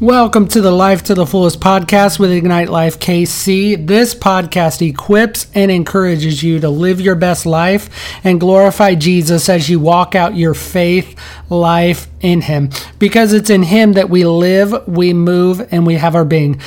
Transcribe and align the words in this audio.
Welcome 0.00 0.46
to 0.48 0.60
the 0.60 0.72
Life 0.72 1.04
to 1.04 1.14
the 1.14 1.24
Fullest 1.24 1.58
podcast 1.58 2.18
with 2.18 2.30
Ignite 2.30 2.68
Life 2.68 3.00
KC. 3.00 3.86
This 3.86 4.14
podcast 4.14 4.86
equips 4.86 5.46
and 5.54 5.70
encourages 5.70 6.42
you 6.42 6.60
to 6.60 6.68
live 6.68 7.00
your 7.00 7.14
best 7.14 7.46
life 7.46 7.88
and 8.22 8.38
glorify 8.38 8.94
Jesus 8.94 9.48
as 9.48 9.70
you 9.70 9.80
walk 9.80 10.14
out 10.14 10.36
your 10.36 10.52
faith 10.52 11.18
life 11.48 12.08
in 12.20 12.42
Him. 12.42 12.68
Because 12.98 13.32
it's 13.32 13.48
in 13.48 13.62
Him 13.62 13.94
that 13.94 14.10
we 14.10 14.26
live, 14.26 14.86
we 14.86 15.14
move, 15.14 15.66
and 15.72 15.86
we 15.86 15.94
have 15.94 16.14
our 16.14 16.26
being. 16.26 16.60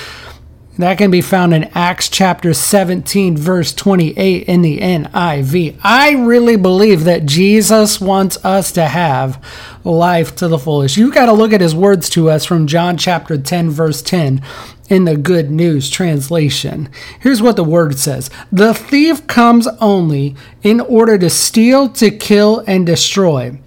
That 0.79 0.97
can 0.97 1.11
be 1.11 1.19
found 1.19 1.53
in 1.53 1.65
Acts 1.75 2.07
chapter 2.07 2.53
17, 2.53 3.35
verse 3.35 3.73
28 3.73 4.47
in 4.47 4.61
the 4.61 4.79
NIV. 4.79 5.77
I 5.83 6.11
really 6.11 6.55
believe 6.55 7.03
that 7.03 7.25
Jesus 7.25 7.99
wants 7.99 8.37
us 8.45 8.71
to 8.71 8.85
have 8.85 9.43
life 9.83 10.37
to 10.37 10.47
the 10.47 10.57
fullest. 10.57 10.95
You've 10.95 11.13
got 11.13 11.25
to 11.25 11.33
look 11.33 11.51
at 11.51 11.59
his 11.59 11.75
words 11.75 12.09
to 12.11 12.29
us 12.29 12.45
from 12.45 12.65
John 12.65 12.95
chapter 12.95 13.37
10, 13.37 13.69
verse 13.71 14.01
10 14.01 14.41
in 14.87 15.03
the 15.03 15.17
Good 15.17 15.51
News 15.51 15.89
translation. 15.89 16.87
Here's 17.19 17.41
what 17.41 17.57
the 17.57 17.65
word 17.65 17.99
says 17.99 18.29
The 18.49 18.73
thief 18.73 19.27
comes 19.27 19.67
only 19.81 20.37
in 20.63 20.79
order 20.79 21.17
to 21.17 21.29
steal, 21.29 21.89
to 21.89 22.09
kill, 22.09 22.63
and 22.65 22.85
destroy. 22.85 23.59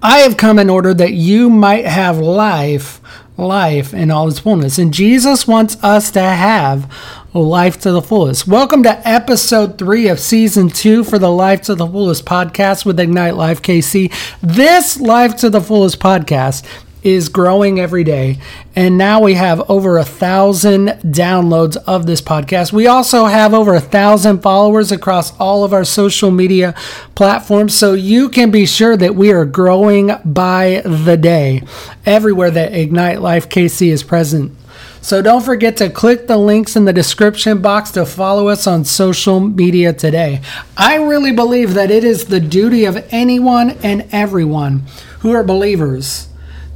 I 0.00 0.20
have 0.20 0.38
come 0.38 0.58
in 0.58 0.70
order 0.70 0.94
that 0.94 1.12
you 1.12 1.50
might 1.50 1.84
have 1.84 2.18
life 2.18 3.02
life 3.38 3.94
in 3.94 4.10
all 4.10 4.28
its 4.28 4.40
fullness. 4.40 4.78
And 4.78 4.92
Jesus 4.92 5.46
wants 5.46 5.82
us 5.82 6.10
to 6.10 6.20
have 6.20 6.92
life 7.32 7.80
to 7.80 7.92
the 7.92 8.02
fullest. 8.02 8.48
Welcome 8.48 8.82
to 8.82 9.08
episode 9.08 9.78
three 9.78 10.08
of 10.08 10.18
season 10.18 10.68
two 10.68 11.04
for 11.04 11.18
the 11.18 11.30
Life 11.30 11.62
to 11.62 11.76
the 11.76 11.86
Fullest 11.86 12.24
podcast 12.24 12.84
with 12.84 12.98
Ignite 12.98 13.36
Life 13.36 13.62
KC. 13.62 14.12
This 14.42 14.98
Life 15.00 15.36
to 15.36 15.50
the 15.50 15.60
Fullest 15.60 16.00
podcast 16.00 16.66
is 17.02 17.28
growing 17.28 17.78
every 17.78 18.04
day. 18.04 18.38
And 18.74 18.98
now 18.98 19.20
we 19.20 19.34
have 19.34 19.68
over 19.70 19.98
a 19.98 20.04
thousand 20.04 20.88
downloads 21.04 21.76
of 21.86 22.06
this 22.06 22.20
podcast. 22.20 22.72
We 22.72 22.86
also 22.86 23.26
have 23.26 23.54
over 23.54 23.74
a 23.74 23.80
thousand 23.80 24.40
followers 24.40 24.92
across 24.92 25.36
all 25.38 25.64
of 25.64 25.72
our 25.72 25.84
social 25.84 26.30
media 26.30 26.74
platforms. 27.14 27.74
So 27.74 27.94
you 27.94 28.28
can 28.28 28.50
be 28.50 28.66
sure 28.66 28.96
that 28.96 29.14
we 29.14 29.32
are 29.32 29.44
growing 29.44 30.10
by 30.24 30.82
the 30.84 31.16
day 31.16 31.62
everywhere 32.04 32.50
that 32.50 32.74
Ignite 32.74 33.20
Life 33.20 33.48
KC 33.48 33.88
is 33.88 34.02
present. 34.02 34.52
So 35.00 35.22
don't 35.22 35.44
forget 35.44 35.76
to 35.78 35.90
click 35.90 36.26
the 36.26 36.36
links 36.36 36.76
in 36.76 36.84
the 36.84 36.92
description 36.92 37.62
box 37.62 37.92
to 37.92 38.04
follow 38.04 38.48
us 38.48 38.66
on 38.66 38.84
social 38.84 39.40
media 39.40 39.92
today. 39.92 40.42
I 40.76 40.96
really 40.96 41.32
believe 41.32 41.74
that 41.74 41.90
it 41.90 42.04
is 42.04 42.26
the 42.26 42.40
duty 42.40 42.84
of 42.84 43.06
anyone 43.10 43.70
and 43.82 44.06
everyone 44.12 44.82
who 45.20 45.32
are 45.32 45.44
believers 45.44 46.28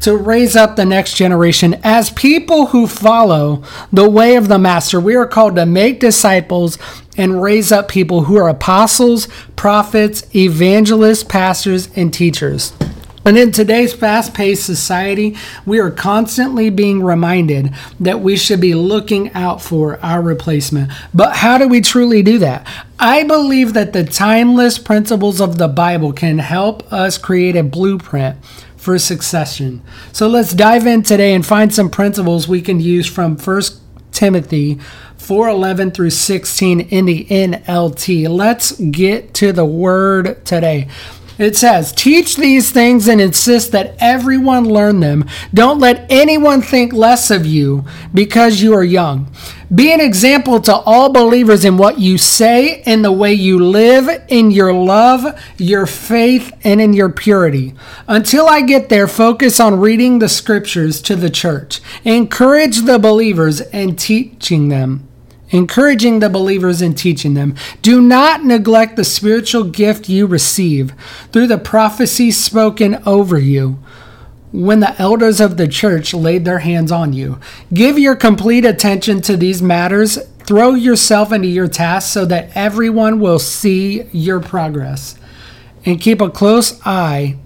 to 0.03 0.17
raise 0.17 0.56
up 0.56 0.77
the 0.77 0.84
next 0.84 1.14
generation 1.14 1.78
as 1.83 2.11
people 2.11 2.67
who 2.67 2.86
follow 2.86 3.62
the 3.92 4.08
way 4.08 4.36
of 4.36 4.48
the 4.48 4.58
Master. 4.58 5.00
We 5.00 5.14
are 5.14 5.27
called 5.27 5.56
to 5.56 5.64
make 5.64 6.00
disciples 6.00 6.77
and 7.17 7.42
raise 7.42 7.70
up 7.70 7.89
people 7.89 8.25
who 8.25 8.36
are 8.36 8.48
apostles, 8.48 9.29
prophets, 9.55 10.24
evangelists, 10.35 11.24
pastors, 11.24 11.89
and 11.96 12.12
teachers. 12.12 12.73
And 13.24 13.39
in 13.39 13.52
today's 13.52 13.95
fast 13.95 14.35
paced 14.35 14.67
society, 14.67 15.36
we 15.64 15.79
are 15.79 15.92
constantly 15.92 16.70
being 16.70 17.05
reminded 17.05 17.73
that 18.01 18.20
we 18.20 18.36
should 18.36 18.61
be 18.61 18.74
looking 18.74 19.33
out 19.33 19.62
for 19.62 20.01
our 20.05 20.20
replacement. 20.20 20.91
But 21.14 21.36
how 21.36 21.58
do 21.58 21.68
we 21.68 21.80
truly 21.80 22.24
do 22.24 22.39
that? 22.39 22.67
I 22.98 23.23
believe 23.23 23.74
that 23.74 23.92
the 23.92 24.02
timeless 24.02 24.79
principles 24.79 25.41
of 25.41 25.58
the 25.58 25.68
Bible 25.68 26.12
can 26.12 26.39
help 26.39 26.92
us 26.92 27.17
create 27.18 27.55
a 27.55 27.62
blueprint 27.62 28.39
for 28.83 28.98
succession. 28.98 29.81
So 30.11 30.27
let's 30.27 30.53
dive 30.53 30.89
in 30.89 31.05
today 31.05 31.35
and 31.35 31.47
find 31.47 31.73
some 31.73 31.89
principles 31.89 32.48
we 32.48 32.61
can 32.61 32.81
use 32.81 33.07
from 33.07 33.37
1 33.37 33.63
Timothy 34.11 34.81
4:11 35.17 35.93
through 35.93 36.11
16 36.11 36.81
in 36.81 37.07
the 37.07 37.25
NLT. 37.31 38.27
Let's 38.27 38.73
get 38.73 39.35
to 39.35 39.53
the 39.53 39.65
word 39.65 40.45
today. 40.45 40.89
It 41.39 41.57
says, 41.57 41.93
Teach 41.93 42.37
these 42.37 42.70
things 42.70 43.09
and 43.09 43.20
insist 43.20 43.73
that 43.73 43.95
everyone 43.98 44.65
learn 44.65 45.01
them. 45.01 45.25
Don't 45.53 45.79
let 45.79 46.07
anyone 46.11 46.63
think 46.63 46.93
less 46.93 47.31
of 47.31 47.47
you 47.47 47.85
because 48.13 48.61
you 48.61 48.75
are 48.75 48.85
young. 48.85 49.33
Be 49.75 49.92
an 49.92 50.01
example 50.01 50.61
to 50.61 50.75
all 50.75 51.13
believers 51.13 51.65
in 51.65 51.79
what 51.79 51.98
you 51.98 52.19
say, 52.19 52.83
in 52.83 53.03
the 53.03 53.13
way 53.13 53.33
you 53.33 53.59
live, 53.59 54.09
in 54.29 54.51
your 54.51 54.75
love, 54.75 55.41
your 55.57 55.87
faith, 55.87 56.53
and 56.63 56.81
in 56.81 56.92
your 56.92 57.09
purity. 57.09 57.75
Until 58.07 58.47
I 58.47 58.61
get 58.61 58.91
there, 58.91 59.09
focus 59.09 59.59
on 59.61 59.81
reading 59.81 60.19
the 60.19 60.29
scriptures 60.29 61.01
to 61.03 61.17
the 61.17 61.31
church. 61.31 61.81
Encourage 62.05 62.83
the 62.83 62.98
believers 62.98 63.63
and 63.63 63.98
teaching 63.98 64.69
them 64.69 65.09
encouraging 65.52 66.18
the 66.18 66.29
believers 66.29 66.83
and 66.83 66.98
teaching 66.98 67.35
them. 67.35 67.55
Do 67.80 68.02
not 68.02 68.45
neglect 68.45 68.96
the 68.96 69.05
spiritual 69.05 69.64
gift 69.64 70.08
you 70.08 70.27
receive 70.27 70.92
through 71.30 71.46
the 71.46 71.58
prophecy 71.58 72.33
spoken 72.33 73.01
over 73.07 73.39
you 73.39 73.79
when 74.51 74.80
the 74.80 75.01
elders 75.01 75.41
of 75.41 75.57
the 75.57 75.68
church 75.68 76.12
laid 76.12 76.45
their 76.45 76.58
hands 76.58 76.92
on 76.92 77.12
you. 77.12 77.39
Give 77.73 77.98
your 77.98 78.17
complete 78.17 78.64
attention 78.64 79.23
to 79.23 79.36
these 79.36 79.62
matters. 79.62 80.18
Throw 80.41 80.74
yourself 80.74 81.33
into 81.33 81.48
your 81.48 81.68
task 81.68 82.12
so 82.12 82.24
that 82.27 82.51
everyone 82.55 83.20
will 83.20 83.39
see 83.39 84.02
your 84.12 84.41
progress. 84.41 85.17
And 85.85 86.01
keep 86.01 86.20
a 86.20 86.30
close 86.30 86.80
eye 86.85 87.39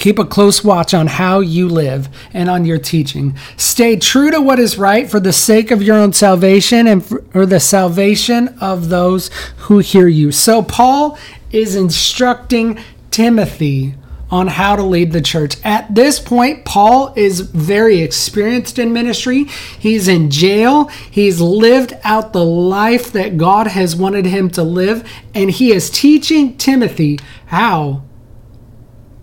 Keep 0.00 0.18
a 0.18 0.24
close 0.24 0.64
watch 0.64 0.94
on 0.94 1.06
how 1.06 1.40
you 1.40 1.68
live 1.68 2.08
and 2.32 2.48
on 2.48 2.64
your 2.64 2.78
teaching. 2.78 3.36
Stay 3.58 3.96
true 3.96 4.30
to 4.30 4.40
what 4.40 4.58
is 4.58 4.78
right 4.78 5.10
for 5.10 5.20
the 5.20 5.32
sake 5.32 5.70
of 5.70 5.82
your 5.82 5.96
own 5.96 6.14
salvation 6.14 6.86
and 6.86 7.04
for 7.04 7.44
the 7.44 7.60
salvation 7.60 8.48
of 8.62 8.88
those 8.88 9.30
who 9.58 9.78
hear 9.78 10.08
you. 10.08 10.32
So, 10.32 10.62
Paul 10.62 11.18
is 11.52 11.76
instructing 11.76 12.78
Timothy 13.10 13.94
on 14.30 14.46
how 14.46 14.76
to 14.76 14.82
lead 14.82 15.12
the 15.12 15.20
church. 15.20 15.56
At 15.64 15.94
this 15.94 16.18
point, 16.18 16.64
Paul 16.64 17.12
is 17.14 17.40
very 17.40 18.00
experienced 18.00 18.78
in 18.78 18.92
ministry. 18.92 19.44
He's 19.78 20.08
in 20.08 20.30
jail. 20.30 20.86
He's 21.10 21.40
lived 21.40 21.94
out 22.04 22.32
the 22.32 22.44
life 22.44 23.12
that 23.12 23.36
God 23.36 23.66
has 23.66 23.94
wanted 23.94 24.24
him 24.24 24.48
to 24.50 24.62
live, 24.62 25.06
and 25.34 25.50
he 25.50 25.72
is 25.72 25.90
teaching 25.90 26.56
Timothy 26.56 27.18
how 27.46 28.04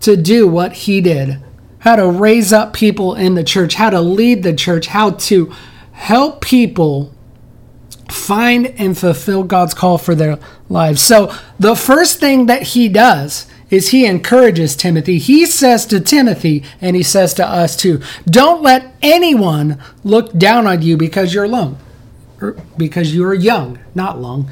to 0.00 0.16
do 0.16 0.46
what 0.46 0.72
he 0.72 1.00
did 1.00 1.42
how 1.80 1.96
to 1.96 2.08
raise 2.08 2.52
up 2.52 2.72
people 2.72 3.14
in 3.14 3.34
the 3.34 3.44
church, 3.44 3.74
how 3.74 3.90
to 3.90 4.00
lead 4.00 4.42
the 4.42 4.54
church, 4.54 4.88
how 4.88 5.10
to 5.10 5.52
help 5.92 6.40
people 6.40 7.14
find 8.10 8.66
and 8.78 8.96
fulfill 8.96 9.44
God's 9.44 9.74
call 9.74 9.98
for 9.98 10.14
their 10.14 10.38
lives. 10.68 11.00
So, 11.02 11.32
the 11.58 11.76
first 11.76 12.20
thing 12.20 12.46
that 12.46 12.62
he 12.62 12.88
does 12.88 13.46
is 13.70 13.90
he 13.90 14.06
encourages 14.06 14.74
Timothy. 14.74 15.18
He 15.18 15.44
says 15.44 15.84
to 15.86 16.00
Timothy, 16.00 16.64
and 16.80 16.96
he 16.96 17.02
says 17.02 17.34
to 17.34 17.46
us 17.46 17.76
too, 17.76 18.00
don't 18.24 18.62
let 18.62 18.94
anyone 19.02 19.78
look 20.04 20.32
down 20.32 20.66
on 20.66 20.80
you 20.80 20.96
because 20.96 21.34
you're 21.34 21.48
long, 21.48 21.78
because 22.76 23.14
you're 23.14 23.34
young, 23.34 23.78
not 23.94 24.20
long. 24.20 24.50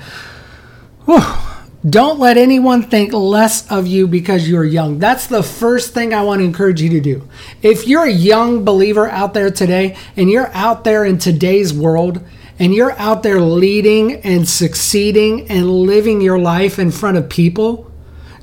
Whew. 1.07 1.56
Don't 1.85 2.19
let 2.19 2.37
anyone 2.37 2.83
think 2.83 3.13
less 3.13 3.71
of 3.71 3.87
you 3.87 4.09
because 4.09 4.49
you're 4.49 4.65
young. 4.65 4.99
That's 4.99 5.27
the 5.27 5.43
first 5.43 5.95
thing 5.95 6.13
I 6.13 6.23
want 6.23 6.41
to 6.41 6.45
encourage 6.45 6.81
you 6.81 6.91
to 6.91 7.01
do. 7.01 7.29
If 7.63 7.87
you're 7.87 8.05
a 8.05 8.11
young 8.11 8.65
believer 8.65 9.09
out 9.09 9.35
there 9.35 9.51
today 9.51 9.97
and 10.17 10.31
you're 10.31 10.51
out 10.53 10.85
there 10.85 11.05
in 11.05 11.19
today's 11.19 11.73
world 11.73 12.25
and 12.59 12.75
you're 12.75 12.99
out 12.99 13.23
there 13.23 13.41
leading 13.41 14.15
and 14.23 14.49
succeeding 14.49 15.49
and 15.49 15.71
living 15.71 16.21
your 16.21 16.39
life 16.39 16.79
in 16.79 16.91
front 16.91 17.19
of 17.19 17.29
people, 17.29 17.91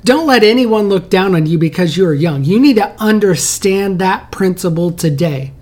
don't 0.04 0.26
let 0.26 0.44
anyone 0.44 0.88
look 0.88 1.10
down 1.10 1.34
on 1.34 1.46
you 1.46 1.58
because 1.58 1.96
you're 1.96 2.14
young. 2.14 2.44
You 2.44 2.60
need 2.60 2.76
to 2.76 2.94
understand 3.02 3.98
that 3.98 4.30
principle 4.30 4.92
today. 4.92 5.52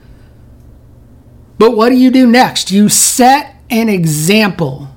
But 1.59 1.77
what 1.77 1.89
do 1.89 1.97
you 1.97 2.11
do 2.11 2.27
next? 2.27 2.71
You 2.71 2.89
set 2.89 3.57
an 3.71 3.89
example 3.89 4.89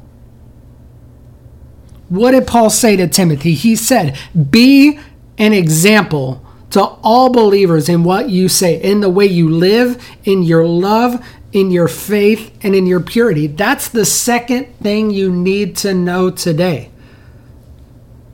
what 2.10 2.31
did 2.31 2.48
Paul 2.48 2.69
say 2.69 2.96
to 2.98 3.07
Timothy? 3.07 3.54
He 3.54 3.75
said, 3.75 4.18
Be 4.50 5.00
an 5.38 5.54
example 5.54 6.46
to 6.72 6.81
all 6.81 7.30
believers 7.30 7.90
in 7.90 8.04
what 8.04 8.30
you 8.30 8.50
say, 8.50 8.81
in 8.81 9.00
the 9.00 9.10
way 9.10 9.25
you 9.25 9.50
live, 9.50 10.06
in 10.24 10.44
your 10.44 10.66
love, 10.66 11.25
in 11.52 11.72
your 11.72 11.88
faith, 11.88 12.56
and 12.62 12.75
in 12.75 12.86
your 12.86 13.00
purity. 13.00 13.48
That's 13.48 13.88
the 13.88 14.06
second 14.06 14.75
thing 14.80 15.10
you 15.10 15.31
need 15.31 15.78
to 15.78 15.94
know 15.94 16.30
today. 16.30 16.92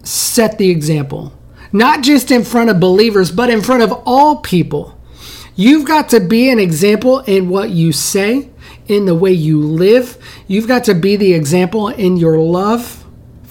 Set 0.03 0.57
the 0.57 0.69
example, 0.69 1.33
not 1.71 2.01
just 2.01 2.31
in 2.31 2.43
front 2.43 2.69
of 2.69 2.79
believers, 2.79 3.31
but 3.31 3.49
in 3.49 3.61
front 3.61 3.83
of 3.83 3.91
all 4.05 4.37
people. 4.37 4.97
You've 5.55 5.85
got 5.85 6.09
to 6.09 6.19
be 6.19 6.49
an 6.49 6.59
example 6.59 7.19
in 7.19 7.47
what 7.47 7.69
you 7.69 7.91
say, 7.91 8.49
in 8.87 9.05
the 9.05 9.15
way 9.15 9.31
you 9.31 9.61
live. 9.61 10.17
You've 10.47 10.67
got 10.67 10.85
to 10.85 10.95
be 10.95 11.15
the 11.15 11.33
example 11.33 11.89
in 11.89 12.17
your 12.17 12.39
love 12.39 13.00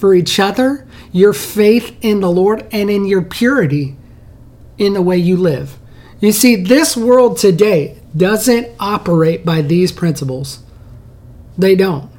for 0.01 0.13
each 0.13 0.39
other, 0.39 0.85
your 1.13 1.31
faith 1.31 1.95
in 2.01 2.19
the 2.19 2.31
Lord, 2.31 2.67
and 2.71 2.89
in 2.89 3.05
your 3.05 3.21
purity 3.21 3.95
in 4.77 4.93
the 4.93 5.01
way 5.01 5.15
you 5.15 5.37
live. 5.37 5.77
You 6.19 6.31
see, 6.31 6.55
this 6.55 6.97
world 6.97 7.37
today, 7.37 8.01
doesn't 8.15 8.67
operate 8.79 9.45
by 9.45 9.61
these 9.61 9.91
principles. 9.91 10.59
They 11.57 11.75
don't. 11.75 12.09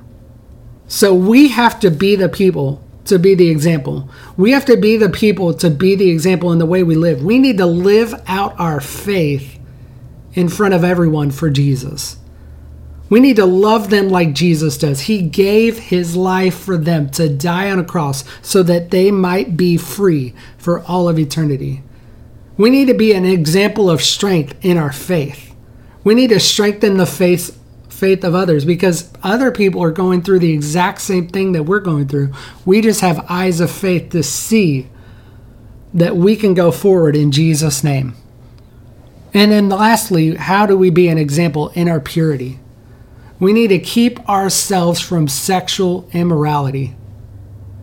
So 0.88 1.14
we 1.14 1.48
have 1.48 1.80
to 1.80 1.90
be 1.90 2.16
the 2.16 2.28
people 2.28 2.82
to 3.06 3.18
be 3.18 3.34
the 3.34 3.50
example. 3.50 4.08
We 4.36 4.52
have 4.52 4.64
to 4.66 4.76
be 4.76 4.96
the 4.96 5.08
people 5.08 5.52
to 5.54 5.70
be 5.70 5.96
the 5.96 6.10
example 6.10 6.52
in 6.52 6.58
the 6.58 6.66
way 6.66 6.82
we 6.82 6.94
live. 6.94 7.24
We 7.24 7.38
need 7.38 7.58
to 7.58 7.66
live 7.66 8.14
out 8.26 8.58
our 8.60 8.80
faith 8.80 9.58
in 10.34 10.48
front 10.48 10.72
of 10.74 10.84
everyone 10.84 11.30
for 11.30 11.50
Jesus. 11.50 12.16
We 13.12 13.20
need 13.20 13.36
to 13.36 13.44
love 13.44 13.90
them 13.90 14.08
like 14.08 14.32
Jesus 14.32 14.78
does. 14.78 15.02
He 15.02 15.20
gave 15.20 15.78
his 15.78 16.16
life 16.16 16.58
for 16.58 16.78
them 16.78 17.10
to 17.10 17.28
die 17.28 17.70
on 17.70 17.78
a 17.78 17.84
cross 17.84 18.24
so 18.40 18.62
that 18.62 18.90
they 18.90 19.10
might 19.10 19.54
be 19.54 19.76
free 19.76 20.32
for 20.56 20.80
all 20.84 21.10
of 21.10 21.18
eternity. 21.18 21.82
We 22.56 22.70
need 22.70 22.86
to 22.86 22.94
be 22.94 23.12
an 23.12 23.26
example 23.26 23.90
of 23.90 24.00
strength 24.00 24.56
in 24.64 24.78
our 24.78 24.92
faith. 24.92 25.54
We 26.02 26.14
need 26.14 26.30
to 26.30 26.40
strengthen 26.40 26.96
the 26.96 27.04
faith 27.04 27.58
faith 27.90 28.24
of 28.24 28.34
others 28.34 28.64
because 28.64 29.12
other 29.22 29.50
people 29.50 29.82
are 29.82 29.90
going 29.90 30.22
through 30.22 30.38
the 30.38 30.54
exact 30.54 31.02
same 31.02 31.28
thing 31.28 31.52
that 31.52 31.64
we're 31.64 31.80
going 31.80 32.08
through. 32.08 32.32
We 32.64 32.80
just 32.80 33.02
have 33.02 33.26
eyes 33.28 33.60
of 33.60 33.70
faith 33.70 34.08
to 34.12 34.22
see 34.22 34.88
that 35.92 36.16
we 36.16 36.34
can 36.34 36.54
go 36.54 36.70
forward 36.70 37.14
in 37.14 37.30
Jesus' 37.30 37.84
name. 37.84 38.14
And 39.34 39.52
then 39.52 39.68
lastly, 39.68 40.34
how 40.34 40.64
do 40.64 40.78
we 40.78 40.88
be 40.88 41.08
an 41.08 41.18
example 41.18 41.68
in 41.74 41.90
our 41.90 42.00
purity? 42.00 42.58
We 43.42 43.52
need 43.52 43.68
to 43.70 43.80
keep 43.80 44.28
ourselves 44.28 45.00
from 45.00 45.26
sexual 45.26 46.08
immorality. 46.12 46.94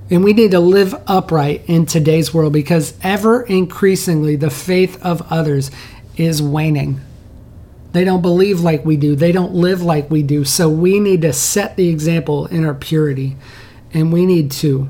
And 0.10 0.24
we 0.24 0.32
need 0.32 0.52
to 0.52 0.60
live 0.62 0.96
upright 1.06 1.66
in 1.68 1.86
today's 1.86 2.34
world 2.34 2.54
because 2.54 2.94
ever 3.04 3.42
increasingly 3.42 4.38
the 4.38 4.50
faith 4.50 5.04
of 5.04 5.22
others 5.30 5.70
is 6.16 6.42
waning. 6.42 7.02
They 7.92 8.06
don't 8.06 8.22
believe 8.22 8.62
like 8.62 8.86
we 8.86 8.96
do. 8.96 9.18
They 9.18 9.34
don't 9.34 9.54
live 9.54 9.82
like 9.82 10.10
we 10.10 10.24
do. 10.24 10.46
So 10.46 10.70
we 10.70 10.98
need 10.98 11.24
to 11.24 11.34
set 11.34 11.76
the 11.76 11.90
example 11.90 12.46
in 12.46 12.64
our 12.64 12.74
purity. 12.74 13.36
And 13.94 14.14
we 14.14 14.26
need 14.26 14.52
to 14.52 14.88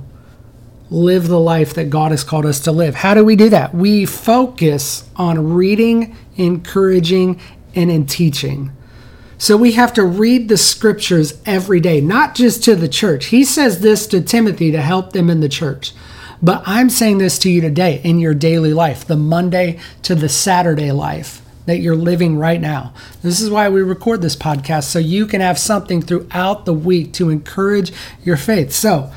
live 0.92 1.30
the 1.30 1.40
life 1.40 1.74
that 1.74 1.90
God 1.90 2.12
has 2.12 2.24
called 2.24 2.46
us 2.46 2.60
to 2.60 2.72
live. 2.72 2.94
How 2.94 3.16
do 3.16 3.26
we 3.26 3.36
do 3.36 3.50
that? 3.50 3.74
We 3.74 4.06
focus 4.06 5.10
on 5.16 5.52
reading, 5.52 6.16
encouraging, 6.38 7.42
and 7.74 7.90
in 7.90 8.06
teaching. 8.06 8.72
So 9.42 9.56
we 9.56 9.72
have 9.72 9.94
to 9.94 10.04
read 10.04 10.50
the 10.50 10.58
scriptures 10.58 11.42
every 11.46 11.80
day, 11.80 12.02
not 12.02 12.36
just 12.36 12.62
to 12.66 12.76
the 12.76 12.90
church. 12.90 13.28
He 13.28 13.46
says 13.46 13.80
this 13.80 14.06
to 14.08 14.20
Timothy 14.20 14.70
to 14.72 14.82
help 14.82 15.14
them 15.14 15.30
in 15.30 15.40
the 15.40 15.48
church. 15.48 15.94
But 16.42 16.62
I'm 16.66 16.90
saying 16.90 17.20
this 17.20 17.40
to 17.40 17.50
you 17.50 17.62
today 17.62 18.02
in 18.04 18.20
your 18.20 18.34
daily 18.34 18.74
life, 18.74 19.06
the 19.06 19.16
Monday 19.16 19.80
to 20.04 20.14
the 20.14 20.28
Saturday 20.28 20.92
life 20.92 21.42
that 21.68 21.80
you're 21.80 21.96
living 21.96 22.38
right 22.38 22.60
now. 22.60 22.94
This 23.22 23.40
is 23.40 23.50
why 23.50 23.70
we 23.70 23.82
record 23.82 24.22
this 24.22 24.36
podcast, 24.36 24.84
so 24.84 25.00
you 25.00 25.26
can 25.26 25.40
have 25.40 25.58
something 25.58 26.02
throughout 26.02 26.66
the 26.66 26.74
week 26.74 27.14
to 27.14 27.30
encourage 27.30 27.94
your 28.24 28.38
faith. 28.38 28.74
So, 28.74 29.10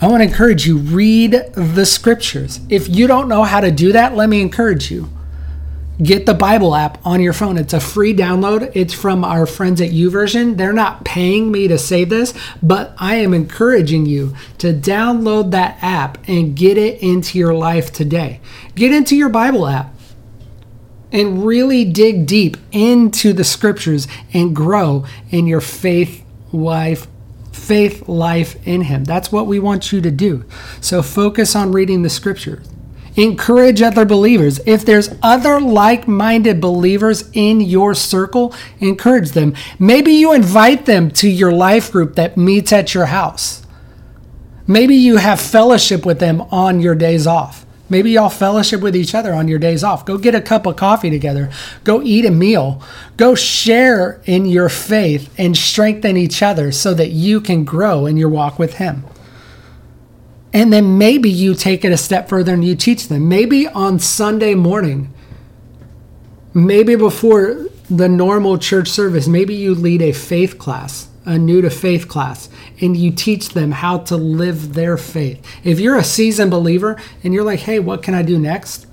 I 0.00 0.08
want 0.08 0.22
to 0.22 0.28
encourage 0.28 0.66
you 0.66 0.78
read 0.78 1.32
the 1.54 1.86
scriptures. 1.86 2.60
If 2.68 2.88
you 2.88 3.06
don't 3.06 3.28
know 3.28 3.44
how 3.44 3.60
to 3.60 3.70
do 3.70 3.92
that, 3.92 4.16
let 4.16 4.28
me 4.28 4.40
encourage 4.40 4.90
you. 4.90 5.08
Get 6.00 6.26
the 6.26 6.34
Bible 6.34 6.76
app 6.76 7.04
on 7.04 7.20
your 7.20 7.32
phone. 7.32 7.58
It's 7.58 7.74
a 7.74 7.80
free 7.80 8.14
download. 8.14 8.70
It's 8.72 8.94
from 8.94 9.24
our 9.24 9.46
friends 9.46 9.80
at 9.80 9.90
YouVersion. 9.90 10.56
They're 10.56 10.72
not 10.72 11.04
paying 11.04 11.50
me 11.50 11.66
to 11.66 11.76
say 11.76 12.04
this, 12.04 12.32
but 12.62 12.94
I 12.98 13.16
am 13.16 13.34
encouraging 13.34 14.06
you 14.06 14.34
to 14.58 14.72
download 14.72 15.50
that 15.50 15.76
app 15.82 16.18
and 16.28 16.54
get 16.54 16.78
it 16.78 17.02
into 17.02 17.36
your 17.36 17.52
life 17.52 17.92
today. 17.92 18.40
Get 18.76 18.92
into 18.92 19.16
your 19.16 19.28
Bible 19.28 19.66
app 19.66 19.92
and 21.10 21.44
really 21.44 21.84
dig 21.84 22.26
deep 22.26 22.56
into 22.70 23.32
the 23.32 23.44
scriptures 23.44 24.06
and 24.32 24.54
grow 24.54 25.04
in 25.30 25.48
your 25.48 25.60
faith 25.60 26.24
life 26.52 27.08
faith 27.52 28.08
life 28.08 28.56
in 28.66 28.82
him 28.82 29.04
that's 29.04 29.32
what 29.32 29.46
we 29.46 29.58
want 29.58 29.92
you 29.92 30.00
to 30.00 30.10
do 30.10 30.44
so 30.80 31.02
focus 31.02 31.56
on 31.56 31.72
reading 31.72 32.02
the 32.02 32.10
scriptures 32.10 32.66
encourage 33.18 33.82
other 33.82 34.04
believers 34.04 34.60
if 34.64 34.84
there's 34.84 35.14
other 35.22 35.60
like-minded 35.60 36.60
believers 36.60 37.28
in 37.32 37.60
your 37.60 37.94
circle 37.94 38.54
encourage 38.78 39.32
them 39.32 39.54
maybe 39.78 40.12
you 40.12 40.32
invite 40.32 40.86
them 40.86 41.10
to 41.10 41.28
your 41.28 41.52
life 41.52 41.90
group 41.90 42.14
that 42.14 42.36
meets 42.36 42.72
at 42.72 42.94
your 42.94 43.06
house 43.06 43.66
maybe 44.66 44.94
you 44.94 45.16
have 45.16 45.40
fellowship 45.40 46.06
with 46.06 46.20
them 46.20 46.40
on 46.42 46.80
your 46.80 46.94
days 46.94 47.26
off 47.26 47.66
Maybe 47.90 48.10
y'all 48.10 48.28
fellowship 48.28 48.82
with 48.82 48.94
each 48.94 49.14
other 49.14 49.32
on 49.32 49.48
your 49.48 49.58
days 49.58 49.82
off. 49.82 50.04
Go 50.04 50.18
get 50.18 50.34
a 50.34 50.42
cup 50.42 50.66
of 50.66 50.76
coffee 50.76 51.08
together. 51.08 51.50
Go 51.84 52.02
eat 52.02 52.26
a 52.26 52.30
meal. 52.30 52.82
Go 53.16 53.34
share 53.34 54.20
in 54.26 54.44
your 54.44 54.68
faith 54.68 55.32
and 55.38 55.56
strengthen 55.56 56.16
each 56.16 56.42
other 56.42 56.70
so 56.70 56.92
that 56.92 57.10
you 57.10 57.40
can 57.40 57.64
grow 57.64 58.04
in 58.04 58.18
your 58.18 58.28
walk 58.28 58.58
with 58.58 58.74
Him. 58.74 59.04
And 60.52 60.72
then 60.72 60.98
maybe 60.98 61.30
you 61.30 61.54
take 61.54 61.84
it 61.84 61.92
a 61.92 61.96
step 61.96 62.28
further 62.28 62.54
and 62.54 62.64
you 62.64 62.74
teach 62.74 63.08
them. 63.08 63.28
Maybe 63.28 63.68
on 63.68 63.98
Sunday 63.98 64.54
morning, 64.54 65.12
maybe 66.54 66.96
before 66.96 67.66
the 67.90 68.08
normal 68.08 68.58
church 68.58 68.88
service, 68.88 69.28
maybe 69.28 69.54
you 69.54 69.74
lead 69.74 70.02
a 70.02 70.12
faith 70.12 70.58
class 70.58 71.08
a 71.28 71.38
new 71.38 71.60
to 71.60 71.68
faith 71.68 72.08
class 72.08 72.48
and 72.80 72.96
you 72.96 73.10
teach 73.10 73.50
them 73.50 73.70
how 73.70 73.98
to 73.98 74.16
live 74.16 74.72
their 74.72 74.96
faith. 74.96 75.44
If 75.62 75.78
you're 75.78 75.98
a 75.98 76.04
seasoned 76.04 76.50
believer 76.50 76.96
and 77.22 77.34
you're 77.34 77.44
like, 77.44 77.60
"Hey, 77.60 77.78
what 77.78 78.02
can 78.02 78.14
I 78.14 78.22
do 78.22 78.38
next?" 78.38 78.86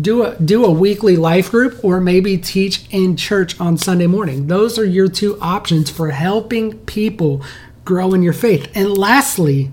Do 0.00 0.24
a 0.24 0.34
do 0.34 0.64
a 0.64 0.70
weekly 0.70 1.16
life 1.16 1.50
group 1.50 1.78
or 1.84 2.00
maybe 2.00 2.36
teach 2.36 2.84
in 2.90 3.14
church 3.14 3.60
on 3.60 3.78
Sunday 3.78 4.08
morning. 4.08 4.48
Those 4.48 4.76
are 4.76 4.84
your 4.84 5.06
two 5.06 5.38
options 5.40 5.88
for 5.88 6.10
helping 6.10 6.72
people 6.78 7.42
grow 7.84 8.12
in 8.12 8.22
your 8.22 8.32
faith. 8.32 8.68
And 8.74 8.98
lastly, 8.98 9.70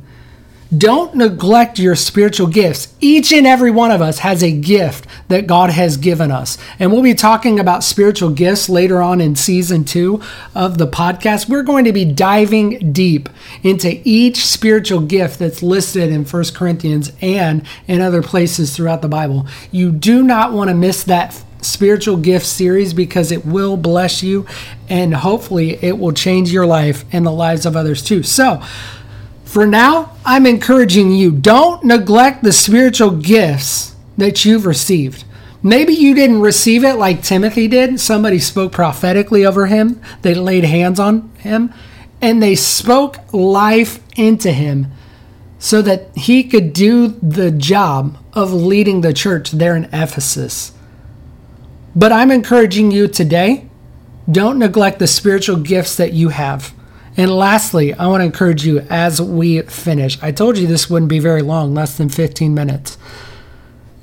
don't 0.75 1.15
neglect 1.15 1.79
your 1.79 1.95
spiritual 1.95 2.45
gifts. 2.47 2.93
Each 2.99 3.31
and 3.31 3.47
every 3.47 3.71
one 3.71 3.89
of 3.89 4.01
us 4.01 4.19
has 4.19 4.43
a 4.43 4.51
gift 4.51 5.07
that 5.27 5.47
God 5.47 5.71
has 5.71 5.97
given 5.97 6.31
us. 6.31 6.59
And 6.77 6.91
we'll 6.91 7.01
be 7.01 7.15
talking 7.15 7.59
about 7.59 7.83
spiritual 7.83 8.29
gifts 8.29 8.69
later 8.69 9.01
on 9.01 9.19
in 9.19 9.35
season 9.35 9.83
two 9.83 10.21
of 10.53 10.77
the 10.77 10.87
podcast. 10.87 11.49
We're 11.49 11.63
going 11.63 11.85
to 11.85 11.93
be 11.93 12.05
diving 12.05 12.91
deep 12.91 13.29
into 13.63 13.99
each 14.03 14.45
spiritual 14.45 15.01
gift 15.01 15.39
that's 15.39 15.63
listed 15.63 16.11
in 16.11 16.25
First 16.25 16.53
Corinthians 16.53 17.11
and 17.19 17.65
in 17.87 18.01
other 18.01 18.21
places 18.21 18.75
throughout 18.75 19.01
the 19.01 19.09
Bible. 19.09 19.47
You 19.71 19.91
do 19.91 20.21
not 20.21 20.53
want 20.53 20.69
to 20.69 20.75
miss 20.75 21.03
that 21.05 21.43
spiritual 21.61 22.15
gift 22.17 22.45
series 22.45 22.93
because 22.93 23.31
it 23.31 23.45
will 23.45 23.75
bless 23.75 24.23
you 24.23 24.45
and 24.87 25.13
hopefully 25.13 25.83
it 25.83 25.97
will 25.97 26.13
change 26.13 26.51
your 26.51 26.65
life 26.65 27.03
and 27.11 27.25
the 27.25 27.31
lives 27.31 27.65
of 27.65 27.75
others 27.75 28.03
too. 28.03 28.23
So, 28.23 28.61
for 29.49 29.65
now, 29.65 30.15
I'm 30.23 30.45
encouraging 30.45 31.11
you 31.11 31.31
don't 31.31 31.83
neglect 31.83 32.43
the 32.43 32.51
spiritual 32.51 33.09
gifts 33.09 33.95
that 34.15 34.45
you've 34.45 34.67
received. 34.67 35.23
Maybe 35.63 35.91
you 35.91 36.13
didn't 36.13 36.41
receive 36.41 36.83
it 36.83 36.97
like 36.97 37.23
Timothy 37.23 37.67
did. 37.67 37.99
Somebody 37.99 38.37
spoke 38.37 38.71
prophetically 38.71 39.43
over 39.43 39.65
him, 39.65 39.99
they 40.21 40.35
laid 40.35 40.65
hands 40.65 40.99
on 40.99 41.29
him, 41.39 41.73
and 42.21 42.43
they 42.43 42.53
spoke 42.53 43.17
life 43.33 43.99
into 44.15 44.51
him 44.51 44.91
so 45.57 45.81
that 45.81 46.15
he 46.15 46.43
could 46.43 46.71
do 46.71 47.07
the 47.07 47.49
job 47.49 48.19
of 48.33 48.53
leading 48.53 49.01
the 49.01 49.13
church 49.13 49.49
there 49.49 49.75
in 49.75 49.85
Ephesus. 49.85 50.73
But 51.95 52.11
I'm 52.11 52.29
encouraging 52.29 52.91
you 52.91 53.07
today 53.07 53.67
don't 54.29 54.59
neglect 54.59 54.99
the 54.99 55.07
spiritual 55.07 55.57
gifts 55.57 55.95
that 55.95 56.13
you 56.13 56.29
have. 56.29 56.71
And 57.19 57.35
lastly, 57.35 57.93
I 57.93 58.07
want 58.07 58.21
to 58.21 58.25
encourage 58.25 58.65
you 58.65 58.79
as 58.89 59.21
we 59.21 59.61
finish. 59.63 60.17
I 60.23 60.31
told 60.31 60.57
you 60.57 60.65
this 60.65 60.89
wouldn't 60.89 61.09
be 61.09 61.19
very 61.19 61.41
long, 61.41 61.73
less 61.73 61.97
than 61.97 62.07
15 62.07 62.53
minutes. 62.53 62.97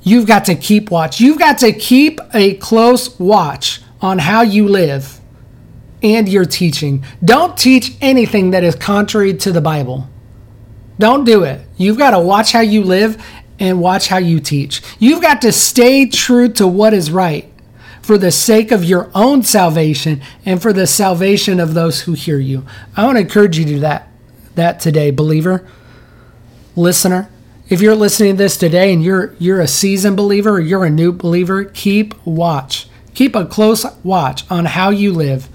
You've 0.03 0.27
got 0.27 0.45
to 0.45 0.53
keep 0.53 0.91
watch. 0.91 1.19
You've 1.19 1.39
got 1.39 1.57
to 1.57 1.73
keep 1.73 2.19
a 2.35 2.53
close 2.57 3.19
watch 3.19 3.81
on 4.01 4.19
how 4.19 4.43
you 4.43 4.67
live 4.67 5.19
and 6.03 6.29
your 6.29 6.45
teaching. 6.45 7.03
Don't 7.25 7.57
teach 7.57 7.97
anything 8.01 8.51
that 8.51 8.63
is 8.63 8.75
contrary 8.75 9.33
to 9.37 9.51
the 9.51 9.61
Bible. 9.61 10.07
Don't 10.99 11.23
do 11.23 11.41
it. 11.41 11.61
You've 11.75 11.97
got 11.97 12.11
to 12.11 12.19
watch 12.19 12.51
how 12.51 12.61
you 12.61 12.83
live 12.83 13.19
and 13.57 13.81
watch 13.81 14.09
how 14.09 14.17
you 14.17 14.39
teach. 14.39 14.83
You've 14.99 15.23
got 15.23 15.41
to 15.41 15.51
stay 15.51 16.05
true 16.05 16.49
to 16.49 16.67
what 16.67 16.93
is 16.93 17.09
right 17.09 17.51
for 18.07 18.17
the 18.17 18.31
sake 18.31 18.71
of 18.71 18.85
your 18.85 19.11
own 19.13 19.43
salvation 19.43 20.21
and 20.45 20.61
for 20.61 20.71
the 20.71 20.87
salvation 20.87 21.59
of 21.59 21.73
those 21.73 22.03
who 22.03 22.13
hear 22.13 22.39
you. 22.39 22.65
I 22.95 23.03
want 23.03 23.17
to 23.17 23.21
encourage 23.21 23.59
you 23.59 23.65
to 23.65 23.71
do 23.71 23.79
that, 23.81 24.07
that 24.55 24.79
today, 24.79 25.11
believer, 25.11 25.67
listener. 26.77 27.29
If 27.67 27.81
you're 27.81 27.95
listening 27.95 28.35
to 28.35 28.37
this 28.37 28.55
today 28.55 28.93
and 28.93 29.03
you're 29.03 29.35
you're 29.39 29.59
a 29.59 29.67
seasoned 29.67 30.15
believer 30.15 30.51
or 30.51 30.61
you're 30.61 30.85
a 30.85 30.89
new 30.89 31.11
believer, 31.11 31.65
keep 31.65 32.15
watch. 32.25 32.87
Keep 33.13 33.35
a 33.35 33.45
close 33.45 33.85
watch 34.05 34.49
on 34.49 34.63
how 34.63 34.89
you 34.89 35.11
live 35.11 35.49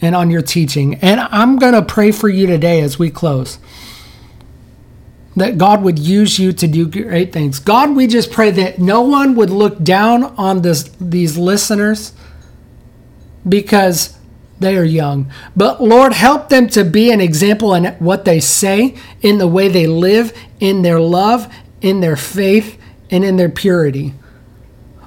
and 0.00 0.16
on 0.16 0.30
your 0.30 0.40
teaching. 0.40 0.94
And 1.02 1.20
I'm 1.20 1.58
going 1.58 1.74
to 1.74 1.82
pray 1.82 2.10
for 2.10 2.30
you 2.30 2.46
today 2.46 2.80
as 2.80 2.98
we 2.98 3.10
close 3.10 3.58
that 5.36 5.58
God 5.58 5.82
would 5.82 5.98
use 5.98 6.38
you 6.38 6.52
to 6.52 6.66
do 6.66 6.86
great 6.86 7.32
things. 7.32 7.58
God, 7.58 7.94
we 7.94 8.06
just 8.06 8.30
pray 8.30 8.50
that 8.50 8.78
no 8.78 9.00
one 9.02 9.34
would 9.36 9.50
look 9.50 9.82
down 9.82 10.24
on 10.36 10.62
this, 10.62 10.90
these 11.00 11.38
listeners 11.38 12.12
because 13.48 14.18
they 14.58 14.76
are 14.76 14.84
young. 14.84 15.30
But 15.56 15.82
Lord, 15.82 16.12
help 16.12 16.48
them 16.48 16.68
to 16.68 16.84
be 16.84 17.10
an 17.10 17.20
example 17.20 17.74
in 17.74 17.86
what 17.94 18.24
they 18.24 18.40
say, 18.40 18.96
in 19.22 19.38
the 19.38 19.48
way 19.48 19.68
they 19.68 19.86
live, 19.86 20.36
in 20.58 20.82
their 20.82 21.00
love, 21.00 21.52
in 21.80 22.00
their 22.00 22.16
faith, 22.16 22.78
and 23.10 23.24
in 23.24 23.36
their 23.36 23.48
purity. 23.48 24.14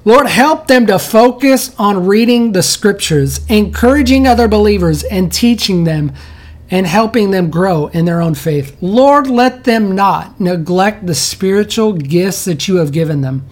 Lord, 0.05 0.27
help 0.27 0.67
them 0.67 0.85
to 0.87 0.99
focus 0.99 1.73
on 1.79 2.05
reading 2.05 2.51
the 2.51 2.63
scriptures, 2.63 3.45
encouraging 3.47 4.27
other 4.27 4.47
believers, 4.49 5.03
and 5.03 5.31
teaching 5.31 5.85
them 5.85 6.11
and 6.73 6.87
helping 6.87 7.29
them 7.29 7.51
grow 7.51 7.85
in 7.89 8.05
their 8.05 8.19
own 8.19 8.33
faith. 8.33 8.75
Lord, 8.81 9.27
let 9.27 9.63
them 9.63 9.93
not 9.93 10.39
neglect 10.39 11.05
the 11.05 11.13
spiritual 11.13 11.93
gifts 11.93 12.45
that 12.45 12.67
you 12.67 12.77
have 12.77 12.91
given 12.91 13.21
them, 13.21 13.45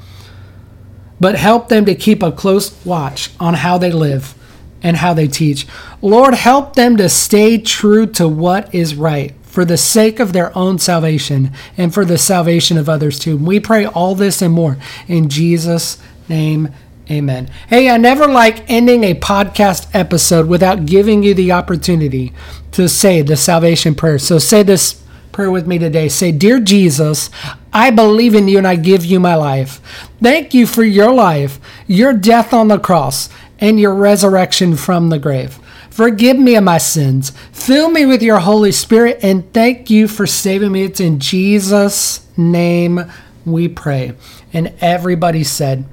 but 1.19 1.35
help 1.35 1.69
them 1.69 1.85
to 1.85 1.93
keep 1.93 2.23
a 2.23 2.31
close 2.31 2.83
watch 2.83 3.29
on 3.39 3.53
how 3.53 3.77
they 3.77 3.91
live 3.91 4.33
and 4.81 4.97
how 4.97 5.13
they 5.13 5.27
teach. 5.27 5.67
Lord, 6.01 6.33
help 6.33 6.75
them 6.75 6.97
to 6.97 7.07
stay 7.07 7.59
true 7.59 8.07
to 8.07 8.27
what 8.27 8.73
is 8.73 8.95
right 8.95 9.35
for 9.43 9.65
the 9.65 9.77
sake 9.77 10.19
of 10.19 10.33
their 10.33 10.57
own 10.57 10.79
salvation 10.79 11.51
and 11.77 11.93
for 11.93 12.03
the 12.03 12.17
salvation 12.17 12.75
of 12.75 12.89
others 12.89 13.19
too. 13.19 13.37
We 13.37 13.59
pray 13.59 13.85
all 13.85 14.15
this 14.15 14.41
and 14.41 14.51
more 14.51 14.77
in 15.07 15.29
Jesus' 15.29 15.99
name. 16.27 16.69
Amen. 17.11 17.49
Hey, 17.67 17.89
I 17.89 17.97
never 17.97 18.25
like 18.25 18.69
ending 18.71 19.03
a 19.03 19.13
podcast 19.13 19.89
episode 19.93 20.47
without 20.47 20.85
giving 20.85 21.23
you 21.23 21.33
the 21.33 21.51
opportunity 21.51 22.31
to 22.71 22.87
say 22.87 23.21
the 23.21 23.35
salvation 23.35 23.95
prayer. 23.95 24.17
So 24.17 24.39
say 24.39 24.63
this 24.63 25.03
prayer 25.33 25.51
with 25.51 25.67
me 25.67 25.77
today. 25.77 26.07
Say, 26.07 26.31
Dear 26.31 26.61
Jesus, 26.61 27.29
I 27.73 27.91
believe 27.91 28.33
in 28.33 28.47
you 28.47 28.59
and 28.59 28.67
I 28.67 28.77
give 28.77 29.03
you 29.03 29.19
my 29.19 29.35
life. 29.35 29.81
Thank 30.21 30.53
you 30.53 30.65
for 30.65 30.85
your 30.85 31.11
life, 31.11 31.59
your 31.85 32.13
death 32.13 32.53
on 32.53 32.69
the 32.69 32.79
cross, 32.79 33.27
and 33.59 33.77
your 33.77 33.93
resurrection 33.93 34.77
from 34.77 35.09
the 35.09 35.19
grave. 35.19 35.59
Forgive 35.89 36.39
me 36.39 36.55
of 36.55 36.63
my 36.63 36.77
sins. 36.77 37.31
Fill 37.51 37.91
me 37.91 38.05
with 38.05 38.23
your 38.23 38.39
Holy 38.39 38.71
Spirit 38.71 39.19
and 39.21 39.51
thank 39.51 39.89
you 39.89 40.07
for 40.07 40.25
saving 40.25 40.71
me. 40.71 40.83
It's 40.83 41.01
in 41.01 41.19
Jesus' 41.19 42.25
name 42.37 43.01
we 43.45 43.67
pray. 43.67 44.13
And 44.53 44.73
everybody 44.79 45.43
said, 45.43 45.83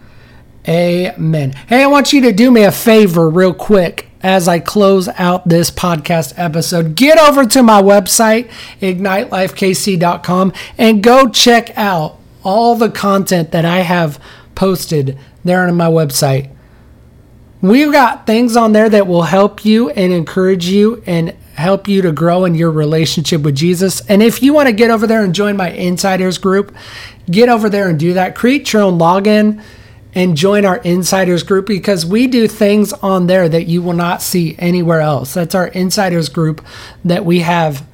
Amen. 0.68 1.52
Hey, 1.66 1.82
I 1.82 1.86
want 1.86 2.12
you 2.12 2.20
to 2.22 2.32
do 2.32 2.50
me 2.50 2.62
a 2.64 2.70
favor 2.70 3.30
real 3.30 3.54
quick 3.54 4.10
as 4.22 4.48
I 4.48 4.58
close 4.58 5.08
out 5.08 5.48
this 5.48 5.70
podcast 5.70 6.34
episode. 6.36 6.94
Get 6.94 7.18
over 7.18 7.46
to 7.46 7.62
my 7.62 7.80
website, 7.80 8.50
ignitelifekc.com, 8.82 10.52
and 10.76 11.02
go 11.02 11.28
check 11.30 11.70
out 11.78 12.18
all 12.44 12.76
the 12.76 12.90
content 12.90 13.50
that 13.52 13.64
I 13.64 13.78
have 13.78 14.22
posted 14.54 15.18
there 15.42 15.66
on 15.66 15.74
my 15.74 15.86
website. 15.86 16.50
We've 17.62 17.90
got 17.90 18.26
things 18.26 18.54
on 18.54 18.72
there 18.72 18.90
that 18.90 19.06
will 19.06 19.22
help 19.22 19.64
you 19.64 19.88
and 19.90 20.12
encourage 20.12 20.66
you 20.66 21.02
and 21.06 21.30
help 21.54 21.88
you 21.88 22.02
to 22.02 22.12
grow 22.12 22.44
in 22.44 22.54
your 22.54 22.70
relationship 22.70 23.40
with 23.40 23.56
Jesus. 23.56 24.02
And 24.06 24.22
if 24.22 24.42
you 24.42 24.52
want 24.52 24.68
to 24.68 24.74
get 24.74 24.90
over 24.90 25.06
there 25.06 25.24
and 25.24 25.34
join 25.34 25.56
my 25.56 25.70
insiders 25.70 26.36
group, 26.36 26.76
get 27.30 27.48
over 27.48 27.70
there 27.70 27.88
and 27.88 27.98
do 27.98 28.12
that. 28.12 28.34
Create 28.34 28.70
your 28.72 28.82
own 28.82 28.98
login 28.98 29.62
and 30.14 30.36
join 30.36 30.64
our 30.64 30.78
insiders 30.78 31.42
group 31.42 31.66
because 31.66 32.06
we 32.06 32.26
do 32.26 32.48
things 32.48 32.92
on 32.94 33.26
there 33.26 33.48
that 33.48 33.66
you 33.66 33.82
will 33.82 33.92
not 33.92 34.22
see 34.22 34.56
anywhere 34.58 35.00
else. 35.00 35.34
That's 35.34 35.54
our 35.54 35.68
insiders 35.68 36.28
group 36.28 36.64
that 37.04 37.24
we 37.24 37.40
have 37.40 37.86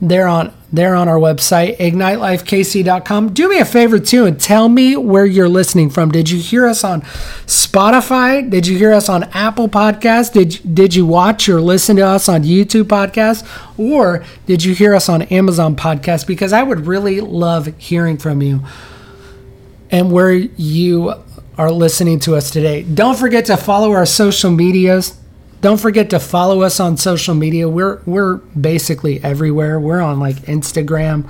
there 0.00 0.28
on 0.28 0.54
there 0.70 0.94
on 0.94 1.08
our 1.08 1.16
website 1.16 1.78
ignitelifekc.com. 1.78 3.32
Do 3.32 3.48
me 3.48 3.58
a 3.58 3.64
favor 3.64 3.98
too 3.98 4.26
and 4.26 4.38
tell 4.38 4.68
me 4.68 4.96
where 4.96 5.24
you're 5.24 5.48
listening 5.48 5.88
from. 5.88 6.10
Did 6.10 6.28
you 6.28 6.38
hear 6.38 6.66
us 6.66 6.84
on 6.84 7.00
Spotify? 7.46 8.48
Did 8.48 8.66
you 8.66 8.76
hear 8.76 8.92
us 8.92 9.08
on 9.08 9.24
Apple 9.32 9.68
Podcasts? 9.68 10.32
Did 10.32 10.74
did 10.74 10.94
you 10.94 11.06
watch 11.06 11.48
or 11.48 11.60
listen 11.60 11.96
to 11.96 12.06
us 12.06 12.28
on 12.28 12.42
YouTube 12.42 12.84
Podcasts? 12.84 13.48
Or 13.78 14.24
did 14.46 14.62
you 14.62 14.74
hear 14.74 14.94
us 14.94 15.08
on 15.08 15.22
Amazon 15.22 15.74
Podcasts 15.74 16.26
because 16.26 16.52
I 16.52 16.62
would 16.62 16.86
really 16.86 17.20
love 17.20 17.74
hearing 17.78 18.18
from 18.18 18.42
you 18.42 18.60
and 19.90 20.12
where 20.12 20.32
you 20.32 21.14
are 21.58 21.72
listening 21.72 22.20
to 22.20 22.36
us 22.36 22.50
today. 22.50 22.82
Don't 22.82 23.18
forget 23.18 23.46
to 23.46 23.56
follow 23.56 23.92
our 23.92 24.06
social 24.06 24.50
medias. 24.50 25.18
Don't 25.60 25.80
forget 25.80 26.10
to 26.10 26.20
follow 26.20 26.62
us 26.62 26.78
on 26.78 26.96
social 26.96 27.34
media. 27.34 27.68
We're 27.68 28.00
we're 28.06 28.36
basically 28.36 29.22
everywhere. 29.24 29.80
We're 29.80 30.00
on 30.00 30.20
like 30.20 30.36
Instagram. 30.42 31.28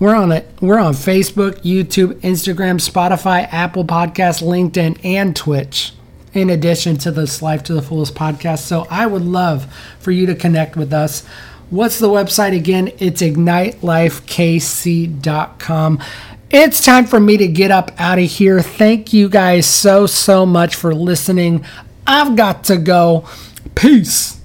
We're 0.00 0.16
on 0.16 0.32
it. 0.32 0.48
We're 0.60 0.80
on 0.80 0.92
Facebook, 0.92 1.62
YouTube, 1.62 2.14
Instagram, 2.20 2.80
Spotify, 2.80 3.48
Apple 3.50 3.84
Podcasts, 3.84 4.42
LinkedIn, 4.42 4.98
and 5.04 5.34
Twitch. 5.34 5.94
In 6.34 6.50
addition 6.50 6.98
to 6.98 7.10
this 7.10 7.40
Life 7.40 7.62
to 7.64 7.72
the 7.72 7.80
Fullest 7.80 8.14
podcast. 8.14 8.58
So 8.58 8.86
I 8.90 9.06
would 9.06 9.22
love 9.22 9.72
for 10.00 10.10
you 10.10 10.26
to 10.26 10.34
connect 10.34 10.76
with 10.76 10.92
us. 10.92 11.24
What's 11.70 11.98
the 11.98 12.08
website 12.08 12.54
again? 12.54 12.92
It's 12.98 13.22
ignitelifekc.com. 13.22 16.02
It's 16.50 16.84
time 16.84 17.06
for 17.06 17.18
me 17.18 17.36
to 17.38 17.48
get 17.48 17.70
up 17.72 17.90
out 17.98 18.18
of 18.18 18.24
here. 18.24 18.62
Thank 18.62 19.12
you 19.12 19.28
guys 19.28 19.66
so, 19.66 20.06
so 20.06 20.46
much 20.46 20.76
for 20.76 20.94
listening. 20.94 21.64
I've 22.06 22.36
got 22.36 22.64
to 22.64 22.76
go. 22.76 23.28
Peace. 23.74 24.35